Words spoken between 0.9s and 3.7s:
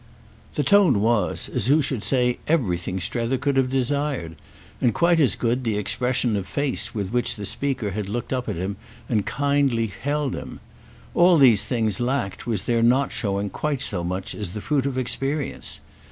was, as who should say, everything Strether could have